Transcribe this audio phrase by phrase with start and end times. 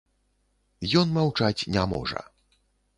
[1.03, 2.29] Ён маўчаць не можа.